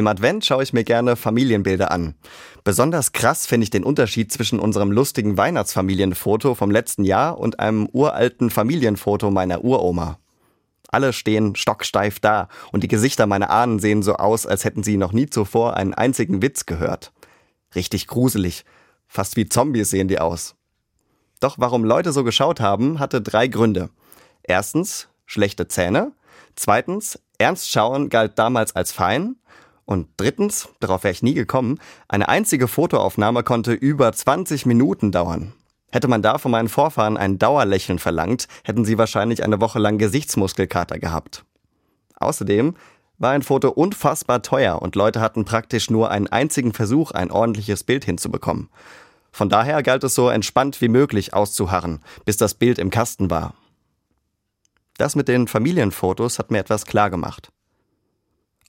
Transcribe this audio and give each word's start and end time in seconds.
Im 0.00 0.06
Advent 0.06 0.46
schaue 0.46 0.62
ich 0.62 0.72
mir 0.72 0.82
gerne 0.82 1.14
Familienbilder 1.14 1.90
an. 1.90 2.14
Besonders 2.64 3.12
krass 3.12 3.46
finde 3.46 3.64
ich 3.64 3.70
den 3.70 3.84
Unterschied 3.84 4.32
zwischen 4.32 4.58
unserem 4.58 4.92
lustigen 4.92 5.36
Weihnachtsfamilienfoto 5.36 6.54
vom 6.54 6.70
letzten 6.70 7.04
Jahr 7.04 7.36
und 7.36 7.60
einem 7.60 7.86
uralten 7.92 8.48
Familienfoto 8.48 9.30
meiner 9.30 9.62
Uroma. 9.62 10.18
Alle 10.88 11.12
stehen 11.12 11.54
stocksteif 11.54 12.18
da 12.18 12.48
und 12.72 12.82
die 12.82 12.88
Gesichter 12.88 13.26
meiner 13.26 13.50
Ahnen 13.50 13.78
sehen 13.78 14.02
so 14.02 14.14
aus, 14.14 14.46
als 14.46 14.64
hätten 14.64 14.82
sie 14.82 14.96
noch 14.96 15.12
nie 15.12 15.26
zuvor 15.26 15.76
einen 15.76 15.92
einzigen 15.92 16.40
Witz 16.40 16.64
gehört. 16.64 17.12
Richtig 17.74 18.06
gruselig. 18.06 18.64
Fast 19.06 19.36
wie 19.36 19.50
Zombies 19.50 19.90
sehen 19.90 20.08
die 20.08 20.18
aus. 20.18 20.54
Doch 21.40 21.58
warum 21.58 21.84
Leute 21.84 22.12
so 22.12 22.24
geschaut 22.24 22.58
haben, 22.58 23.00
hatte 23.00 23.20
drei 23.20 23.48
Gründe. 23.48 23.90
Erstens 24.44 25.08
schlechte 25.26 25.68
Zähne. 25.68 26.12
Zweitens, 26.56 27.20
ernst 27.36 27.70
schauen 27.70 28.08
galt 28.08 28.38
damals 28.38 28.74
als 28.74 28.92
fein. 28.92 29.36
Und 29.90 30.06
drittens, 30.18 30.68
darauf 30.78 31.02
wäre 31.02 31.10
ich 31.10 31.24
nie 31.24 31.34
gekommen, 31.34 31.80
eine 32.06 32.28
einzige 32.28 32.68
Fotoaufnahme 32.68 33.42
konnte 33.42 33.72
über 33.72 34.12
20 34.12 34.64
Minuten 34.64 35.10
dauern. 35.10 35.52
Hätte 35.90 36.06
man 36.06 36.22
da 36.22 36.38
von 36.38 36.52
meinen 36.52 36.68
Vorfahren 36.68 37.16
ein 37.16 37.40
Dauerlächeln 37.40 37.98
verlangt, 37.98 38.46
hätten 38.62 38.84
sie 38.84 38.98
wahrscheinlich 38.98 39.42
eine 39.42 39.60
Woche 39.60 39.80
lang 39.80 39.98
Gesichtsmuskelkater 39.98 41.00
gehabt. 41.00 41.44
Außerdem 42.20 42.76
war 43.18 43.32
ein 43.32 43.42
Foto 43.42 43.70
unfassbar 43.70 44.42
teuer 44.42 44.80
und 44.80 44.94
Leute 44.94 45.20
hatten 45.20 45.44
praktisch 45.44 45.90
nur 45.90 46.12
einen 46.12 46.28
einzigen 46.28 46.72
Versuch, 46.72 47.10
ein 47.10 47.32
ordentliches 47.32 47.82
Bild 47.82 48.04
hinzubekommen. 48.04 48.68
Von 49.32 49.48
daher 49.48 49.82
galt 49.82 50.04
es 50.04 50.14
so 50.14 50.28
entspannt 50.28 50.80
wie 50.80 50.88
möglich 50.88 51.34
auszuharren, 51.34 51.98
bis 52.24 52.36
das 52.36 52.54
Bild 52.54 52.78
im 52.78 52.90
Kasten 52.90 53.28
war. 53.28 53.54
Das 54.98 55.16
mit 55.16 55.26
den 55.26 55.48
Familienfotos 55.48 56.38
hat 56.38 56.52
mir 56.52 56.58
etwas 56.58 56.86
klar 56.86 57.10
gemacht 57.10 57.50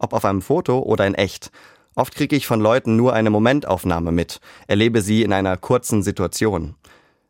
ob 0.01 0.13
auf 0.13 0.25
einem 0.25 0.41
Foto 0.41 0.79
oder 0.79 1.05
in 1.05 1.15
echt. 1.15 1.51
Oft 1.95 2.15
kriege 2.15 2.35
ich 2.35 2.47
von 2.47 2.61
Leuten 2.61 2.95
nur 2.95 3.13
eine 3.13 3.29
Momentaufnahme 3.29 4.11
mit, 4.11 4.39
erlebe 4.67 5.01
sie 5.01 5.23
in 5.23 5.33
einer 5.33 5.57
kurzen 5.57 6.03
Situation. 6.03 6.75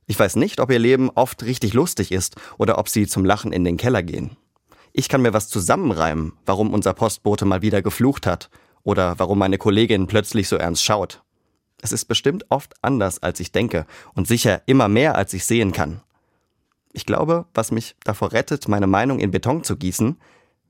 Ich 0.06 0.20
weiß 0.20 0.36
nicht, 0.36 0.60
ob 0.60 0.72
ihr 0.72 0.80
Leben 0.80 1.10
oft 1.10 1.44
richtig 1.44 1.74
lustig 1.74 2.12
ist 2.12 2.36
oder 2.58 2.78
ob 2.78 2.90
sie 2.90 3.08
zum 3.08 3.26
Lachen 3.26 3.54
in 3.54 3.64
den 3.64 3.78
Keller 3.78 4.04
gehen. 4.04 4.38
Ich 4.94 5.08
kann 5.08 5.22
mir 5.22 5.34
was 5.34 5.48
zusammenreimen, 5.48 6.34
warum 6.46 6.74
unser 6.74 6.94
Postbote 6.94 7.46
mal 7.46 7.62
wieder 7.62 7.82
geflucht 7.82 8.28
hat 8.28 8.50
oder 8.84 9.18
warum 9.18 9.40
meine 9.40 9.58
Kollegin 9.58 10.08
plötzlich 10.08 10.48
so 10.48 10.58
ernst 10.58 10.84
schaut. 10.84 11.24
Es 11.82 11.92
ist 11.92 12.06
bestimmt 12.06 12.46
oft 12.50 12.76
anders, 12.82 13.24
als 13.24 13.40
ich 13.40 13.52
denke 13.52 13.86
und 14.14 14.28
sicher 14.28 14.62
immer 14.66 14.88
mehr, 14.88 15.16
als 15.16 15.34
ich 15.34 15.46
sehen 15.46 15.72
kann. 15.72 16.02
Ich 16.94 17.06
glaube, 17.06 17.46
was 17.54 17.72
mich 17.72 17.96
davor 18.04 18.34
rettet, 18.34 18.68
meine 18.68 18.88
Meinung 18.88 19.20
in 19.20 19.32
Beton 19.32 19.64
zu 19.64 19.78
gießen, 19.78 20.18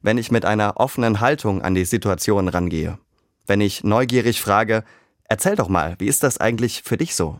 wenn 0.02 0.18
ich 0.18 0.32
mit 0.32 0.46
einer 0.46 0.78
offenen 0.78 1.20
Haltung 1.20 1.62
an 1.62 1.76
die 1.76 1.86
Situation 1.86 2.48
rangehe. 2.48 2.98
Wenn 3.46 3.62
ich 3.62 3.84
neugierig 3.84 4.42
frage, 4.42 4.84
erzähl 5.26 5.56
doch 5.56 5.70
mal, 5.70 5.96
wie 6.00 6.08
ist 6.08 6.24
das 6.24 6.40
eigentlich 6.40 6.84
für 6.84 6.98
dich 6.98 7.16
so? 7.16 7.40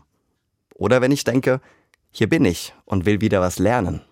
Oder 0.74 1.00
wenn 1.00 1.12
ich 1.12 1.24
denke, 1.24 1.60
hier 2.10 2.28
bin 2.28 2.44
ich 2.44 2.74
und 2.84 3.06
will 3.06 3.20
wieder 3.20 3.40
was 3.40 3.58
lernen. 3.58 4.02